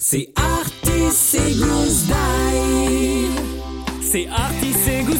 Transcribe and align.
C'est 0.00 0.32
Artis 0.36 1.36
et 1.36 1.54
Gousse 1.54 2.04
C'est 4.00 4.28
Artis 4.28 4.90
et 4.90 5.02
Gousse 5.02 5.18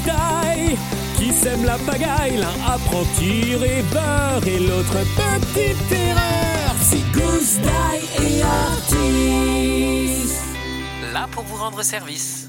qui 1.17 1.33
sèment 1.33 1.65
la 1.65 1.79
pagaille. 1.79 2.37
L'un 2.37 2.55
apprend 2.65 3.03
tirer 3.19 3.83
beurre 3.93 4.47
et 4.47 4.61
l'autre 4.61 4.99
petite 5.17 5.93
erreur. 5.93 6.77
C'est 6.81 7.03
Gousse 7.13 7.59
et 8.23 8.43
Artis. 8.43 9.49
Là 11.13 11.27
pour 11.33 11.43
vous 11.43 11.57
rendre 11.57 11.83
service. 11.83 12.49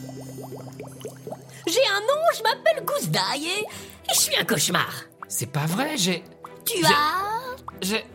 J'ai 1.67 1.87
un 1.87 2.01
nom, 2.01 2.21
je 2.37 2.43
m'appelle 2.43 2.85
Gousse 2.85 3.09
d'Ail 3.09 3.45
et, 3.45 3.61
et 3.61 4.13
je 4.13 4.19
suis 4.19 4.35
un 4.37 4.43
cauchemar. 4.43 5.05
C'est 5.27 5.51
pas 5.51 5.65
vrai, 5.65 5.97
j'ai. 5.97 6.23
Tu 6.63 6.85
as... 6.85 7.55
J'ai. 7.81 8.05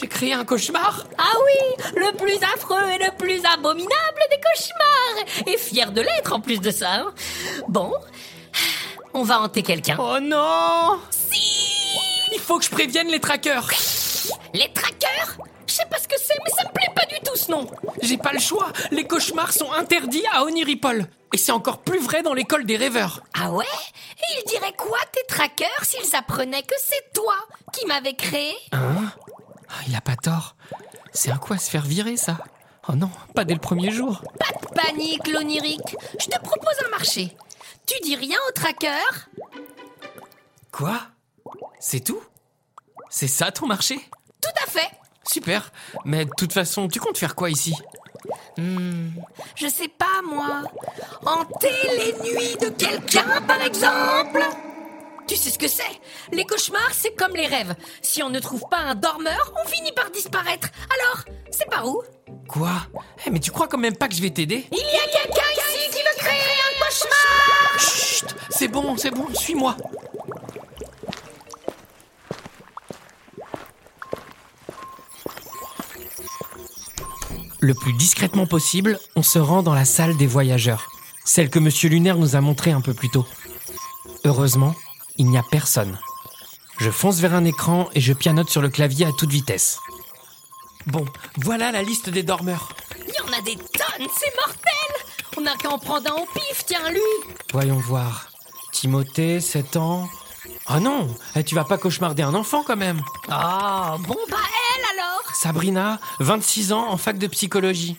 J'ai 0.00 0.06
créé 0.06 0.32
un 0.32 0.44
cauchemar. 0.44 1.06
Ah 1.18 1.32
oui, 1.44 1.84
le 1.96 2.16
plus 2.16 2.38
affreux 2.54 2.88
et 2.94 2.98
le 3.04 3.10
plus 3.16 3.42
abominable 3.44 4.20
des 4.30 4.38
cauchemars. 4.38 5.44
Et 5.46 5.56
fier 5.58 5.90
de 5.90 6.00
l'être 6.02 6.32
en 6.32 6.40
plus 6.40 6.60
de 6.60 6.70
ça. 6.70 6.94
hein. 6.94 7.12
Bon, 7.66 7.92
on 9.12 9.24
va 9.24 9.40
hanter 9.40 9.62
quelqu'un. 9.62 9.96
Oh 9.98 10.20
non. 10.20 11.00
Si. 11.10 11.98
Il 12.32 12.38
faut 12.38 12.58
que 12.58 12.64
je 12.64 12.70
prévienne 12.70 13.08
les 13.08 13.18
traqueurs. 13.18 13.68
Les 14.54 14.72
traqueurs? 14.72 15.36
Je 15.66 15.74
sais 15.74 15.86
pas 15.90 15.98
ce 15.98 16.06
que 16.06 16.14
c'est, 16.22 16.38
mais 16.44 16.50
ça 16.52 16.64
me 16.64 16.72
plaît 16.72 16.92
pas 16.94 17.04
du 17.06 17.16
tout 17.24 17.34
ce 17.36 17.50
nom. 17.50 17.66
J'ai 18.00 18.18
pas 18.18 18.32
le 18.32 18.38
choix. 18.38 18.72
Les 18.92 19.04
cauchemars 19.04 19.52
sont 19.52 19.72
interdits 19.72 20.24
à 20.32 20.44
Oniripol. 20.44 21.06
Et 21.34 21.36
c'est 21.38 21.52
encore 21.52 21.78
plus 21.78 21.98
vrai 21.98 22.22
dans 22.22 22.34
l'école 22.34 22.64
des 22.64 22.76
rêveurs. 22.76 23.20
Ah 23.38 23.50
ouais? 23.50 23.64
Et 24.16 24.40
ils 24.40 24.48
diraient 24.48 24.72
quoi 24.76 24.98
tes 25.12 25.24
traqueurs 25.28 25.82
s'ils 25.82 26.14
apprenaient 26.14 26.62
que 26.62 26.74
c'est 26.78 27.12
toi 27.12 27.34
qui 27.72 27.84
m'avais 27.86 28.14
créé? 28.14 28.54
Hein? 28.72 29.12
Ah, 29.70 29.74
Il 29.86 29.94
a 29.96 30.00
pas 30.00 30.16
tort. 30.16 30.56
C'est 31.12 31.30
un 31.30 31.38
coup 31.38 31.52
à 31.52 31.58
se 31.58 31.70
faire 31.70 31.84
virer, 31.84 32.16
ça? 32.16 32.38
Oh 32.88 32.94
non, 32.94 33.10
pas 33.34 33.44
dès 33.44 33.54
le 33.54 33.60
premier 33.60 33.90
jour. 33.90 34.22
Pas 34.38 34.58
de 34.58 34.74
panique, 34.74 35.26
l'onirique 35.28 35.96
Je 36.18 36.26
te 36.26 36.38
propose 36.40 36.74
un 36.86 36.90
marché. 36.90 37.36
Tu 37.86 37.94
dis 38.02 38.16
rien 38.16 38.38
aux 38.48 38.52
traqueurs 38.52 39.28
Quoi? 40.72 41.00
C'est 41.80 42.00
tout? 42.00 42.20
C'est 43.10 43.28
ça 43.28 43.50
ton 43.50 43.66
marché? 43.66 43.96
Tout 44.40 44.62
à 44.64 44.70
fait 44.70 44.90
Super. 45.30 45.70
Mais 46.04 46.24
de 46.24 46.30
toute 46.36 46.52
façon, 46.52 46.88
tu 46.88 47.00
comptes 47.00 47.18
faire 47.18 47.34
quoi 47.34 47.50
ici? 47.50 47.74
Je 48.56 49.68
sais 49.68 49.88
pas, 49.88 50.22
moi. 50.24 50.62
Hanter 51.24 51.68
les 51.96 52.12
nuits 52.30 52.56
de 52.60 52.68
quelqu'un, 52.70 53.40
par 53.46 53.60
exemple? 53.62 54.42
Tu 55.28 55.36
sais 55.36 55.50
ce 55.50 55.58
que 55.58 55.68
c'est? 55.68 55.82
Les 56.32 56.44
cauchemars, 56.44 56.92
c'est 56.92 57.14
comme 57.14 57.36
les 57.36 57.46
rêves. 57.46 57.74
Si 58.00 58.22
on 58.22 58.30
ne 58.30 58.40
trouve 58.40 58.64
pas 58.70 58.78
un 58.78 58.94
dormeur, 58.94 59.52
on 59.62 59.68
finit 59.68 59.92
par 59.92 60.10
disparaître. 60.10 60.68
Alors, 60.90 61.24
c'est 61.50 61.68
par 61.68 61.86
où? 61.86 62.02
Quoi? 62.48 62.72
Eh, 63.26 63.30
mais 63.30 63.38
tu 63.38 63.50
crois 63.50 63.68
quand 63.68 63.76
même 63.76 63.94
pas 63.96 64.08
que 64.08 64.14
je 64.14 64.22
vais 64.22 64.30
t'aider? 64.30 64.66
Il 64.72 64.78
y 64.78 64.80
a 64.80 65.06
quelqu'un 65.12 65.42
ici 65.52 65.90
qui 65.90 65.98
veut 65.98 66.16
créer 66.16 66.40
un 66.40 66.82
cauchemar 66.82 67.78
Chut 67.78 68.34
C'est 68.48 68.68
bon, 68.68 68.96
c'est 68.96 69.10
bon, 69.10 69.26
suis-moi. 69.34 69.76
Le 77.60 77.74
plus 77.74 77.92
discrètement 77.92 78.46
possible, 78.46 78.98
on 79.14 79.22
se 79.22 79.38
rend 79.38 79.62
dans 79.62 79.74
la 79.74 79.84
salle 79.84 80.16
des 80.16 80.26
voyageurs, 80.26 80.88
celle 81.26 81.50
que 81.50 81.58
Monsieur 81.58 81.90
Lunaire 81.90 82.16
nous 82.16 82.34
a 82.34 82.40
montrée 82.40 82.70
un 82.70 82.80
peu 82.80 82.94
plus 82.94 83.10
tôt. 83.10 83.26
Heureusement, 84.24 84.74
il 85.18 85.26
n'y 85.26 85.38
a 85.38 85.42
personne. 85.50 85.98
Je 86.78 86.90
fonce 86.90 87.18
vers 87.18 87.34
un 87.34 87.44
écran 87.44 87.88
et 87.94 88.00
je 88.00 88.12
pianote 88.12 88.48
sur 88.48 88.62
le 88.62 88.70
clavier 88.70 89.06
à 89.06 89.12
toute 89.12 89.30
vitesse. 89.30 89.78
Bon, 90.86 91.04
voilà 91.36 91.72
la 91.72 91.82
liste 91.82 92.08
des 92.08 92.22
dormeurs. 92.22 92.70
Il 92.96 93.12
y 93.12 93.20
en 93.20 93.38
a 93.38 93.42
des 93.42 93.56
tonnes, 93.56 94.08
c'est 94.16 94.34
mortel 94.36 95.06
On 95.36 95.40
n'a 95.42 95.56
qu'à 95.56 95.70
en 95.70 95.78
prendre 95.78 96.10
un 96.10 96.22
au 96.22 96.26
pif, 96.26 96.64
tiens, 96.66 96.90
lui 96.90 97.34
Voyons 97.52 97.78
voir. 97.78 98.28
Timothée, 98.72 99.40
7 99.40 99.76
ans. 99.76 100.08
Oh 100.70 100.78
non, 100.78 101.08
eh, 101.34 101.42
tu 101.42 101.54
vas 101.54 101.64
pas 101.64 101.78
cauchemarder 101.78 102.22
un 102.22 102.34
enfant 102.34 102.62
quand 102.62 102.76
même. 102.76 103.00
Ah, 103.28 103.96
bon 104.00 104.16
bah 104.30 104.36
elle 104.76 104.98
alors 104.98 105.22
Sabrina, 105.34 105.98
26 106.20 106.72
ans, 106.72 106.88
en 106.90 106.96
fac 106.96 107.18
de 107.18 107.26
psychologie. 107.26 107.96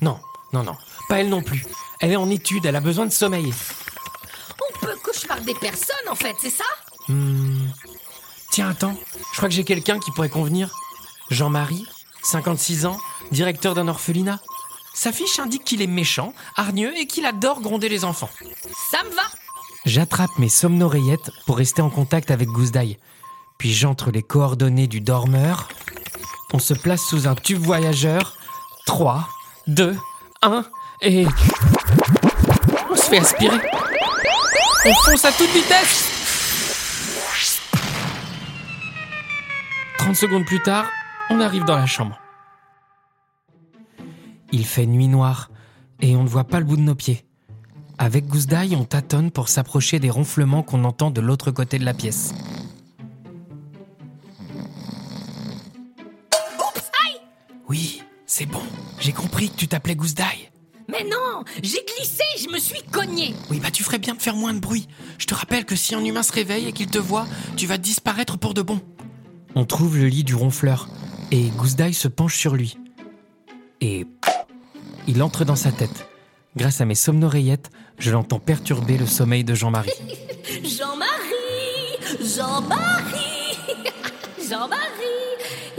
Non, 0.00 0.18
non, 0.52 0.62
non, 0.62 0.76
pas 1.08 1.20
elle 1.20 1.28
non 1.28 1.42
plus. 1.42 1.66
Elle 2.00 2.12
est 2.12 2.16
en 2.16 2.30
études, 2.30 2.66
elle 2.66 2.76
a 2.76 2.80
besoin 2.80 3.06
de 3.06 3.12
sommeil. 3.12 3.52
On 5.44 5.46
peut 5.46 5.52
cauchemarder 5.52 5.54
personne, 5.60 6.08
en 6.10 6.14
fait, 6.14 6.36
c'est 6.38 6.50
ça 6.50 6.64
Tiens, 8.50 8.70
attends, 8.70 8.94
je 9.32 9.36
crois 9.36 9.48
que 9.48 9.54
j'ai 9.54 9.64
quelqu'un 9.64 9.98
qui 9.98 10.10
pourrait 10.12 10.30
convenir. 10.30 10.70
Jean-Marie, 11.30 11.86
56 12.22 12.86
ans, 12.86 12.96
directeur 13.30 13.74
d'un 13.74 13.88
orphelinat. 13.88 14.40
Sa 14.94 15.12
fiche 15.12 15.38
indique 15.38 15.64
qu'il 15.64 15.82
est 15.82 15.86
méchant, 15.86 16.32
hargneux 16.56 16.96
et 16.96 17.06
qu'il 17.06 17.26
adore 17.26 17.60
gronder 17.60 17.88
les 17.88 18.04
enfants. 18.04 18.30
Ça 18.90 19.02
me 19.04 19.10
va 19.14 19.22
J'attrape 19.84 20.30
mes 20.38 20.48
somnoreillettes 20.48 21.30
pour 21.46 21.58
rester 21.58 21.82
en 21.82 21.90
contact 21.90 22.30
avec 22.30 22.48
Gousdaï. 22.48 22.98
Puis 23.58 23.72
j'entre 23.72 24.10
les 24.10 24.22
coordonnées 24.22 24.86
du 24.86 25.00
dormeur. 25.00 25.68
On 26.52 26.58
se 26.58 26.74
place 26.74 27.02
sous 27.02 27.26
un 27.26 27.34
tube 27.34 27.60
voyageur. 27.62 28.36
3, 28.86 29.28
2, 29.66 29.96
1 30.42 30.64
et... 31.02 31.26
On 32.90 32.96
se 32.96 33.02
fait 33.02 33.18
aspirer. 33.18 33.58
On 34.86 34.92
fonce 34.92 35.24
à 35.24 35.32
toute 35.32 35.50
vitesse 35.50 36.10
30 39.96 40.14
secondes 40.14 40.44
plus 40.44 40.60
tard, 40.60 40.84
on 41.30 41.40
arrive 41.40 41.64
dans 41.64 41.76
la 41.76 41.86
chambre. 41.86 42.20
Il 44.52 44.66
fait 44.66 44.84
nuit 44.84 45.08
noire 45.08 45.50
et 46.00 46.14
on 46.14 46.22
ne 46.22 46.28
voit 46.28 46.44
pas 46.44 46.58
le 46.58 46.66
bout 46.66 46.76
de 46.76 46.82
nos 46.82 46.94
pieds. 46.94 47.24
Avec 47.96 48.26
Gousdaï, 48.26 48.76
on 48.76 48.84
tâtonne 48.84 49.30
pour 49.30 49.48
s'approcher 49.48 49.98
des 50.00 50.10
ronflements 50.10 50.62
qu'on 50.62 50.84
entend 50.84 51.10
de 51.10 51.22
l'autre 51.22 51.50
côté 51.50 51.78
de 51.78 51.86
la 51.86 51.94
pièce. 51.94 52.34
Oui, 57.66 58.02
c'est 58.26 58.46
bon. 58.46 58.62
J'ai 59.00 59.12
compris 59.12 59.48
que 59.48 59.56
tu 59.56 59.66
t'appelais 59.66 59.96
Gousdaï. 59.96 60.50
Mais 60.88 61.04
non 61.04 61.44
J'ai 61.62 61.84
glissé, 61.84 62.24
je 62.38 62.48
me 62.52 62.58
suis 62.58 62.82
cogné 62.82 63.34
Oui, 63.50 63.60
bah 63.60 63.70
tu 63.70 63.82
ferais 63.82 63.98
bien 63.98 64.14
de 64.14 64.22
faire 64.22 64.36
moins 64.36 64.54
de 64.54 64.60
bruit. 64.60 64.86
Je 65.18 65.26
te 65.26 65.34
rappelle 65.34 65.64
que 65.64 65.76
si 65.76 65.94
un 65.94 66.04
humain 66.04 66.22
se 66.22 66.32
réveille 66.32 66.68
et 66.68 66.72
qu'il 66.72 66.88
te 66.88 66.98
voit, 66.98 67.26
tu 67.56 67.66
vas 67.66 67.78
disparaître 67.78 68.38
pour 68.38 68.54
de 68.54 68.62
bon. 68.62 68.80
On 69.54 69.64
trouve 69.64 69.98
le 69.98 70.06
lit 70.06 70.24
du 70.24 70.34
ronfleur 70.34 70.88
et 71.30 71.48
Gousdaï 71.50 71.94
se 71.94 72.08
penche 72.08 72.36
sur 72.36 72.54
lui. 72.54 72.76
Et 73.80 74.06
il 75.06 75.22
entre 75.22 75.44
dans 75.44 75.56
sa 75.56 75.72
tête. 75.72 76.08
Grâce 76.56 76.80
à 76.80 76.84
mes 76.84 76.94
somnoreillettes, 76.94 77.70
je 77.98 78.10
l'entends 78.10 78.38
perturber 78.38 78.96
le 78.96 79.06
sommeil 79.06 79.44
de 79.44 79.54
Jean-Marie. 79.54 79.90
Jean-Marie 80.62 82.20
Jean-Marie 82.20 83.58
Jean-Marie 84.48 84.84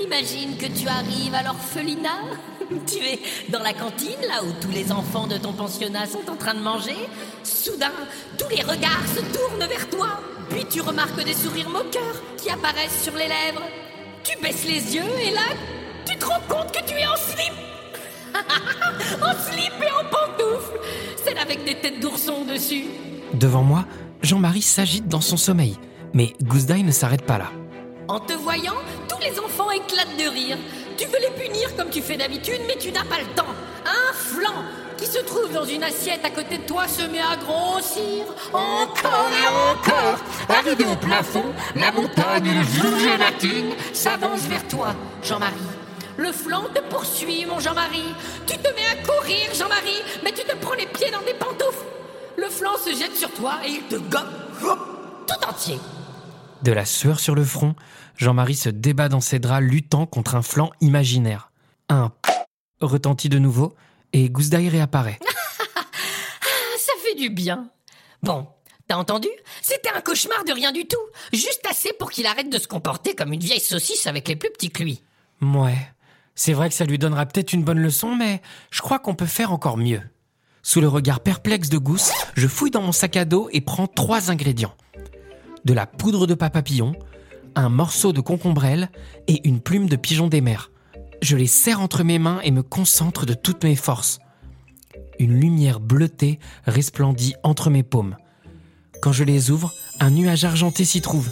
Imagine 0.04 0.58
que 0.58 0.68
tu 0.68 0.88
arrives 0.88 1.34
à 1.34 1.44
l'orphelinat. 1.44 2.22
Tu 2.88 2.98
es 2.98 3.20
dans 3.50 3.62
la 3.62 3.74
cantine, 3.74 4.22
là 4.28 4.44
où 4.44 4.52
tous 4.62 4.72
les 4.72 4.92
enfants 4.92 5.28
de 5.28 5.38
ton 5.38 5.54
pensionnat 5.54 6.06
sont 6.08 6.30
en 6.30 6.36
train 6.36 6.54
de 6.54 6.60
manger. 6.62 6.96
Soudain, 7.44 7.92
tous 8.38 8.50
les 8.50 8.62
regards 8.62 9.08
se 9.14 9.22
tournent 9.22 9.68
vers 9.68 9.90
toi. 9.90 10.20
Puis 10.50 10.66
tu 10.66 10.82
remarques 10.82 11.24
des 11.24 11.34
sourires 11.34 11.70
moqueurs 11.70 12.22
qui 12.38 12.50
apparaissent 12.50 13.04
sur 13.04 13.14
les 13.14 13.28
lèvres. 13.28 13.64
Tu 14.24 14.38
baisses 14.42 14.66
les 14.66 14.96
yeux 14.96 15.20
et 15.22 15.32
là, 15.32 15.54
tu 16.06 16.18
te 16.18 16.26
rends 16.26 16.42
compte 16.48 16.72
que 16.72 16.84
tu 16.86 16.94
es 16.94 17.06
en 17.06 17.16
slip. 17.16 17.54
en 19.22 19.34
slip 19.34 19.74
et 19.82 19.92
en 19.92 20.10
pantoufles. 20.10 20.80
Celle 21.24 21.38
avec 21.38 21.64
des 21.64 21.76
têtes 21.76 22.00
d'ourson 22.00 22.46
dessus. 22.46 22.86
Devant 23.34 23.64
moi, 23.64 23.86
Jean-Marie 24.22 24.62
s'agite 24.62 25.08
dans 25.08 25.22
son 25.22 25.38
sommeil. 25.38 25.78
Mais 26.14 26.34
Gousdaï 26.44 26.84
ne 26.84 26.92
s'arrête 26.92 27.26
pas 27.26 27.38
là. 27.38 27.52
En 28.08 28.20
te 28.20 28.34
voyant, 28.34 28.76
tous 29.10 29.20
les 29.20 29.40
enfants 29.40 29.72
éclatent 29.72 30.18
de 30.18 30.30
rire. 30.30 30.58
Tu 30.98 31.06
veux 31.08 31.20
les 31.20 31.44
punir 31.44 31.76
comme 31.76 31.90
tu 31.90 32.02
fais 32.02 32.18
d'habitude, 32.18 32.62
mais 32.68 32.78
tu 32.78 32.92
n'as 32.92 33.04
pas 33.04 33.20
le 33.20 33.26
temps. 33.36 33.54
Un 33.86 34.14
flanc 34.14 34.64
qui 34.98 35.06
se 35.06 35.20
trouve 35.20 35.52
dans 35.52 35.66
une 35.66 35.84
assiette 35.84 36.24
à 36.24 36.30
côté 36.30 36.58
de 36.58 36.64
toi 36.64 36.88
se 36.88 37.04
met 37.04 37.20
à 37.20 37.36
grossir. 37.36 38.26
Encore 38.54 39.30
et 39.30 39.48
encore 39.48 40.20
Arrivé 40.50 40.86
au 40.86 40.96
plafond, 40.96 41.46
la 41.76 41.92
montagne 41.92 42.64
de 42.64 43.00
gélatine 43.00 43.74
s'avance 43.94 44.42
vers 44.42 44.66
toi, 44.68 44.96
Jean-Marie. 45.24 45.54
Le 46.18 46.32
flanc 46.32 46.64
te 46.74 46.80
poursuit, 46.82 47.46
mon 47.46 47.60
Jean-Marie. 47.60 48.16
Tu 48.48 48.58
te 48.58 48.70
mets 48.70 48.88
à 48.90 49.06
courir, 49.06 49.54
Jean-Marie, 49.54 50.02
mais 50.24 50.32
tu 50.32 50.46
te 50.46 50.56
prends 50.56 50.76
les 50.76 50.88
pieds 50.88 51.12
dans 51.12 51.22
des 51.24 51.34
pantoufles. 51.34 51.86
Le 52.38 52.50
flanc 52.50 52.78
se 52.78 52.92
jette 52.92 53.16
sur 53.16 53.32
toi 53.32 53.56
et 53.66 53.70
il 53.70 53.84
te 53.84 53.96
gobe 53.96 54.32
hop, 54.64 54.80
tout 55.28 55.50
entier. 55.50 55.80
De 56.64 56.72
la 56.72 56.86
sueur 56.86 57.20
sur 57.20 57.36
le 57.36 57.44
front, 57.44 57.76
Jean-Marie 58.18 58.56
se 58.56 58.70
débat 58.70 59.10
dans 59.10 59.22
ses 59.22 59.40
draps 59.40 59.64
luttant 59.64 60.06
contre 60.06 60.36
un 60.36 60.42
flanc 60.42 60.72
imaginaire. 60.82 61.52
Un 61.90 62.12
retentit 62.82 63.30
de 63.30 63.40
nouveau 63.40 63.76
et 64.14 64.30
Gousdaï 64.30 64.70
réapparaît. 64.70 65.20
Ça 66.78 66.94
fait 67.04 67.16
du 67.16 67.30
bien. 67.30 67.70
Bon, 68.24 68.48
t'as 68.88 68.96
entendu? 68.96 69.28
C'était 69.62 69.90
un 69.96 70.02
cauchemar 70.02 70.44
de 70.46 70.54
rien 70.54 70.72
du 70.72 70.88
tout. 70.88 70.98
Juste 71.34 71.66
assez 71.70 71.94
pour 72.00 72.12
qu'il 72.12 72.26
arrête 72.26 72.50
de 72.50 72.58
se 72.58 72.68
comporter 72.68 73.16
comme 73.16 73.34
une 73.34 73.42
vieille 73.44 73.60
saucisse 73.60 74.08
avec 74.08 74.28
les 74.28 74.36
plus 74.36 74.50
petits 74.50 74.72
que 74.72 74.84
lui. 74.84 75.04
Ouais, 75.42 75.78
C'est 76.34 76.54
vrai 76.54 76.70
que 76.70 76.76
ça 76.76 76.86
lui 76.86 76.98
donnera 76.98 77.26
peut-être 77.26 77.54
une 77.54 77.64
bonne 77.64 77.80
leçon, 77.80 78.16
mais 78.16 78.42
je 78.72 78.82
crois 78.82 79.00
qu'on 79.00 79.16
peut 79.16 79.26
faire 79.26 79.52
encore 79.52 79.78
mieux. 79.78 80.02
Sous 80.64 80.82
le 80.82 80.88
regard 80.88 81.20
perplexe 81.20 81.70
de 81.70 81.78
Gousse, 81.78 82.12
je 82.36 82.48
fouille 82.48 82.72
dans 82.72 82.82
mon 82.82 82.92
sac 82.92 83.18
à 83.18 83.26
dos 83.26 83.50
et 83.52 83.62
prends 83.62 83.88
trois 83.88 84.32
ingrédients. 84.32 84.74
De 85.66 85.74
la 85.74 85.88
poudre 85.88 86.28
de 86.28 86.36
papillon, 86.36 86.96
un 87.56 87.70
morceau 87.70 88.14
de 88.14 88.22
concombrelle 88.22 88.90
et 89.28 89.48
une 89.48 89.60
plume 89.60 89.90
de 89.90 89.96
pigeon 89.96 90.28
des 90.28 90.42
mers. 90.42 90.72
Je 91.22 91.36
les 91.36 91.48
serre 91.48 91.82
entre 91.82 92.04
mes 92.04 92.20
mains 92.20 92.40
et 92.44 92.52
me 92.52 92.62
concentre 92.62 93.26
de 93.26 93.34
toutes 93.34 93.64
mes 93.64 93.76
forces. 93.76 94.20
Une 95.18 95.40
lumière 95.40 95.80
bleutée 95.80 96.40
resplendit 96.66 97.34
entre 97.42 97.70
mes 97.70 97.84
paumes. 97.84 98.16
Quand 99.02 99.12
je 99.12 99.24
les 99.24 99.50
ouvre, 99.50 99.74
un 100.00 100.12
nuage 100.12 100.46
argenté 100.46 100.86
s'y 100.86 101.02
trouve. 101.02 101.32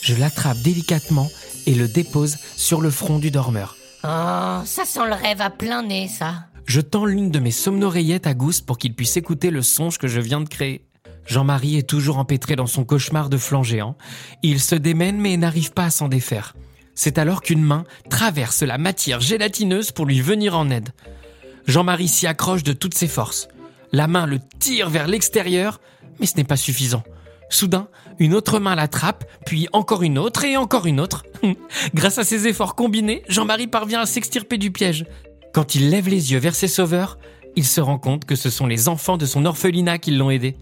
Je 0.00 0.14
l'attrape 0.14 0.58
délicatement 0.58 1.28
et 1.66 1.74
le 1.74 1.88
dépose 1.88 2.36
sur 2.56 2.80
le 2.80 2.90
front 2.90 3.18
du 3.18 3.30
dormeur. 3.30 3.76
Oh, 4.04 4.62
ça 4.64 4.84
sent 4.84 5.06
le 5.06 5.14
rêve 5.14 5.40
à 5.40 5.50
plein 5.50 5.82
nez, 5.82 6.08
ça. 6.08 6.46
Je 6.64 6.80
tends 6.80 7.04
l'une 7.04 7.30
de 7.30 7.40
mes 7.40 7.50
somnoreillettes 7.50 8.26
à 8.26 8.34
Gousse 8.34 8.60
pour 8.60 8.78
qu'il 8.78 8.94
puisse 8.94 9.16
écouter 9.16 9.50
le 9.50 9.62
songe 9.62 9.98
que 9.98 10.08
je 10.08 10.20
viens 10.20 10.40
de 10.40 10.48
créer. 10.48 10.86
Jean-Marie 11.26 11.76
est 11.76 11.88
toujours 11.88 12.18
empêtré 12.18 12.56
dans 12.56 12.66
son 12.66 12.84
cauchemar 12.84 13.28
de 13.28 13.36
flanc 13.36 13.62
géant. 13.62 13.96
Il 14.42 14.60
se 14.60 14.74
démène 14.74 15.18
mais 15.18 15.36
n'arrive 15.36 15.72
pas 15.72 15.84
à 15.84 15.90
s'en 15.90 16.08
défaire. 16.08 16.54
C'est 16.94 17.18
alors 17.18 17.42
qu'une 17.42 17.62
main 17.62 17.84
traverse 18.08 18.62
la 18.62 18.78
matière 18.78 19.20
gélatineuse 19.20 19.92
pour 19.92 20.06
lui 20.06 20.20
venir 20.20 20.56
en 20.56 20.70
aide. 20.70 20.90
Jean-Marie 21.66 22.08
s'y 22.08 22.26
accroche 22.26 22.62
de 22.62 22.72
toutes 22.72 22.94
ses 22.94 23.08
forces. 23.08 23.48
La 23.92 24.06
main 24.06 24.26
le 24.26 24.38
tire 24.58 24.88
vers 24.88 25.06
l'extérieur, 25.06 25.80
mais 26.20 26.26
ce 26.26 26.36
n'est 26.36 26.44
pas 26.44 26.56
suffisant. 26.56 27.02
Soudain, 27.48 27.88
une 28.18 28.34
autre 28.34 28.58
main 28.58 28.74
l'attrape, 28.74 29.24
puis 29.44 29.68
encore 29.72 30.02
une 30.02 30.18
autre 30.18 30.44
et 30.44 30.56
encore 30.56 30.86
une 30.86 31.00
autre. 31.00 31.24
Grâce 31.94 32.18
à 32.18 32.24
ces 32.24 32.48
efforts 32.48 32.74
combinés, 32.74 33.22
Jean-Marie 33.28 33.68
parvient 33.68 34.00
à 34.00 34.06
s'extirper 34.06 34.58
du 34.58 34.70
piège. 34.70 35.06
Quand 35.52 35.74
il 35.74 35.90
lève 35.90 36.08
les 36.08 36.32
yeux 36.32 36.38
vers 36.38 36.54
ses 36.54 36.68
sauveurs, 36.68 37.18
il 37.56 37.64
se 37.64 37.80
rend 37.80 37.98
compte 37.98 38.24
que 38.24 38.36
ce 38.36 38.50
sont 38.50 38.66
les 38.66 38.88
enfants 38.88 39.16
de 39.16 39.26
son 39.26 39.44
orphelinat 39.44 39.98
qui 39.98 40.10
l'ont 40.10 40.30
aidé. 40.30 40.56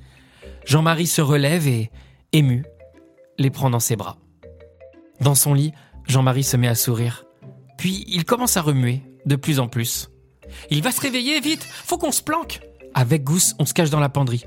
Jean-Marie 0.65 1.07
se 1.07 1.21
relève 1.21 1.69
et, 1.69 1.91
ému, 2.33 2.65
les 3.39 3.51
prend 3.51 3.71
dans 3.71 3.81
ses 3.81 3.97
bras. 3.97 4.17
Dans 5.21 5.35
son 5.35 5.55
lit, 5.55 5.73
Jean-Marie 6.07 6.45
se 6.45 6.57
met 6.57 6.69
à 6.69 6.75
sourire. 6.75 7.25
Puis 7.77 8.05
il 8.09 8.25
commence 8.25 8.57
à 8.57 8.63
remuer, 8.63 9.03
de 9.27 9.37
plus 9.37 9.61
en 9.61 9.69
plus. 9.69 10.11
Il 10.71 10.83
va 10.83 10.93
se 10.93 11.01
réveiller, 11.01 11.41
vite 11.41 11.65
Faut 11.65 11.99
qu'on 11.99 12.13
se 12.13 12.23
planque 12.23 12.61
Avec 12.95 13.25
Gousse, 13.25 13.55
on 13.59 13.67
se 13.67 13.75
cache 13.75 13.91
dans 13.91 14.01
la 14.01 14.09
penderie. 14.09 14.45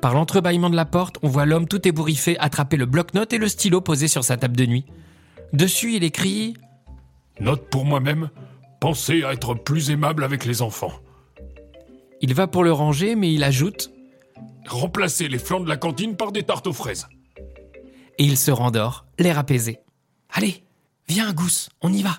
Par 0.00 0.14
l'entrebâillement 0.14 0.70
de 0.70 0.76
la 0.76 0.84
porte, 0.84 1.18
on 1.22 1.28
voit 1.28 1.46
l'homme 1.46 1.66
tout 1.66 1.86
ébouriffé 1.86 2.38
attraper 2.38 2.76
le 2.76 2.86
bloc-notes 2.86 3.32
et 3.32 3.38
le 3.38 3.48
stylo 3.48 3.80
posé 3.80 4.06
sur 4.06 4.22
sa 4.22 4.36
table 4.36 4.56
de 4.56 4.66
nuit. 4.66 4.84
Dessus, 5.52 5.96
il 5.96 6.04
écrit 6.04 6.54
Note 7.40 7.68
pour 7.68 7.84
moi-même, 7.84 8.30
pensez 8.80 9.24
à 9.24 9.32
être 9.32 9.54
plus 9.54 9.90
aimable 9.90 10.22
avec 10.22 10.44
les 10.44 10.62
enfants. 10.62 10.92
Il 12.20 12.34
va 12.34 12.46
pour 12.46 12.64
le 12.64 12.72
ranger, 12.72 13.16
mais 13.16 13.32
il 13.32 13.42
ajoute 13.42 13.90
Remplacez 14.68 15.28
les 15.28 15.38
flancs 15.38 15.60
de 15.60 15.68
la 15.68 15.76
cantine 15.76 16.16
par 16.16 16.32
des 16.32 16.42
tartes 16.42 16.66
aux 16.66 16.72
fraises. 16.72 17.06
et 18.18 18.24
il 18.24 18.36
se 18.36 18.50
rendort, 18.50 19.06
l'air 19.18 19.38
apaisé. 19.38 19.78
Allez, 20.30 20.64
viens, 21.08 21.32
Gousse, 21.32 21.68
on 21.82 21.92
y 21.92 22.02
va. 22.02 22.18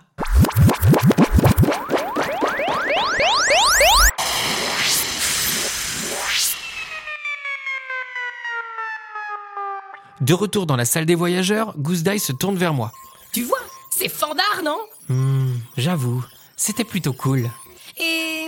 De 10.21 10.33
retour 10.33 10.65
dans 10.65 10.75
la 10.75 10.85
salle 10.85 11.05
des 11.05 11.15
voyageurs, 11.15 11.73
Goose 11.77 12.03
Dye 12.03 12.19
se 12.19 12.33
tourne 12.33 12.57
vers 12.57 12.73
moi. 12.73 12.91
Tu 13.31 13.43
vois, 13.43 13.59
c'est 13.89 14.09
fandard, 14.09 14.61
non? 14.63 14.77
Hmm, 15.07 15.55
J'avoue, 15.77 16.23
c'était 16.57 16.83
plutôt 16.83 17.13
cool. 17.13 17.49
Et 17.97 18.47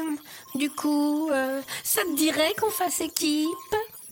du 0.56 0.69
coup, 0.69 1.30
euh, 1.31 1.62
ça 1.83 2.01
te 2.04 2.15
dirait 2.15 2.54
qu'on 2.59 2.69
fasse 2.69 3.00
équipe? 3.01 3.47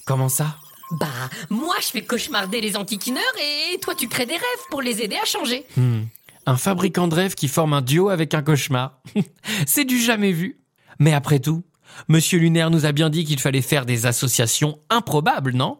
Comment 0.09 0.27
ça? 0.27 0.56
Bah, 0.94 1.06
moi 1.51 1.75
je 1.81 1.85
fais 1.85 2.01
cauchemarder 2.03 2.61
les 2.61 2.75
antiquineurs 2.75 3.21
et 3.39 3.77
toi 3.79 3.94
tu 3.94 4.07
crées 4.07 4.25
des 4.25 4.33
rêves 4.33 4.65
pour 4.71 4.81
les 4.81 5.03
aider 5.03 5.17
à 5.21 5.25
changer. 5.25 5.63
Hmm, 5.77 6.06
Un 6.47 6.57
fabricant 6.57 7.07
de 7.07 7.13
rêves 7.13 7.35
qui 7.35 7.47
forme 7.47 7.73
un 7.73 7.83
duo 7.83 8.09
avec 8.09 8.33
un 8.33 8.41
cauchemar. 8.41 9.00
C'est 9.67 9.85
du 9.85 10.00
jamais 10.01 10.31
vu. 10.31 10.57
Mais 10.97 11.13
après 11.13 11.38
tout, 11.39 11.63
Monsieur 12.07 12.39
Lunaire 12.39 12.71
nous 12.71 12.88
a 12.88 12.91
bien 12.91 13.11
dit 13.11 13.23
qu'il 13.23 13.39
fallait 13.39 13.61
faire 13.61 13.85
des 13.85 14.07
associations 14.07 14.79
improbables, 14.89 15.53
non? 15.53 15.77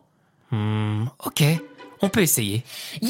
Hmm, 0.52 1.06
Ok, 1.26 1.42
on 2.04 2.10
peut 2.10 2.22
essayer. 2.22 2.64
C'est 3.02 3.10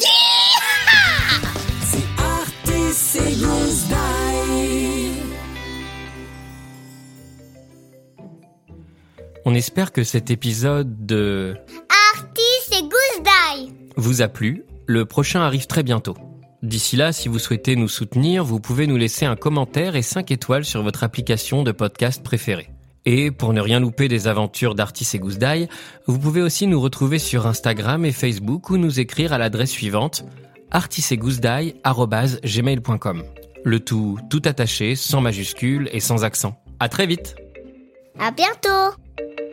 On 9.52 9.56
espère 9.56 9.92
que 9.92 10.04
cet 10.04 10.30
épisode 10.30 11.08
de 11.08 11.58
Artis 12.14 12.70
et 12.72 12.84
Goose 12.84 13.24
vous 13.98 14.22
a 14.22 14.28
plu. 14.28 14.64
Le 14.86 15.06
prochain 15.06 15.42
arrive 15.42 15.66
très 15.66 15.82
bientôt. 15.82 16.16
D'ici 16.62 16.96
là, 16.96 17.12
si 17.12 17.30
vous 17.30 17.40
souhaitez 17.40 17.76
nous 17.76 17.88
soutenir, 17.88 18.46
vous 18.46 18.60
pouvez 18.60 18.86
nous 18.86 18.96
laisser 18.96 19.26
un 19.26 19.36
commentaire 19.36 19.96
et 19.96 20.04
5 20.04 20.30
étoiles 20.30 20.66
sur 20.66 20.84
votre 20.84 21.04
application 21.04 21.64
de 21.64 21.72
podcast 21.72 22.22
préférée. 22.22 22.70
Et 23.06 23.32
pour 23.32 23.54
ne 23.54 23.60
rien 23.60 23.80
louper 23.80 24.08
des 24.08 24.28
aventures 24.28 24.76
d'Artis 24.76 25.10
et 25.16 25.20
Goose 25.20 25.40
Die, 25.40 25.68
vous 26.06 26.20
pouvez 26.20 26.44
aussi 26.44 26.68
nous 26.68 26.80
retrouver 26.80 27.18
sur 27.18 27.48
Instagram 27.48 28.06
et 28.06 28.12
Facebook 28.12 28.70
ou 28.70 28.78
nous 28.78 29.00
écrire 29.00 29.34
à 29.34 29.40
l'adresse 29.40 29.72
suivante 29.72 30.26
artisetgooseDie@gmail.com. 30.70 33.24
Le 33.66 33.80
tout 33.80 34.20
tout 34.30 34.44
attaché, 34.46 34.96
sans 34.96 35.22
majuscule 35.22 35.90
et 35.92 36.02
sans 36.02 36.24
accent. 36.24 36.62
À 36.80 36.88
très 36.88 37.08
vite. 37.08 37.36
À 38.20 38.30
bientôt. 38.30 38.94
Thank 39.20 39.40
you. 39.40 39.49